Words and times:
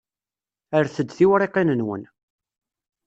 Rret-d 0.83 1.09
tiwriqin-nwen. 1.17 2.03